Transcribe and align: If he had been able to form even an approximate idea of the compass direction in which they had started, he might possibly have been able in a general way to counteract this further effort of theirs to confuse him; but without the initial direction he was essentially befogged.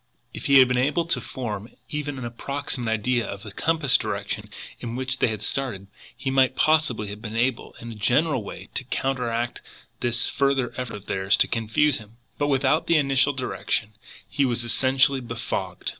If 0.33 0.47
he 0.47 0.57
had 0.57 0.67
been 0.67 0.79
able 0.79 1.05
to 1.05 1.21
form 1.21 1.75
even 1.89 2.17
an 2.17 2.25
approximate 2.25 2.91
idea 2.91 3.23
of 3.27 3.43
the 3.43 3.51
compass 3.51 3.97
direction 3.97 4.49
in 4.79 4.95
which 4.95 5.19
they 5.19 5.27
had 5.27 5.43
started, 5.43 5.85
he 6.17 6.31
might 6.31 6.55
possibly 6.55 7.09
have 7.09 7.21
been 7.21 7.35
able 7.37 7.75
in 7.79 7.91
a 7.91 7.93
general 7.93 8.43
way 8.43 8.69
to 8.73 8.83
counteract 8.85 9.59
this 9.99 10.27
further 10.27 10.73
effort 10.75 10.95
of 10.95 11.05
theirs 11.05 11.37
to 11.37 11.47
confuse 11.47 11.99
him; 11.99 12.17
but 12.39 12.47
without 12.47 12.87
the 12.87 12.97
initial 12.97 13.33
direction 13.33 13.93
he 14.27 14.43
was 14.43 14.63
essentially 14.63 15.21
befogged. 15.21 15.89